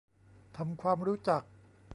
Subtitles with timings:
[0.57, 1.41] ทำความรู้จัก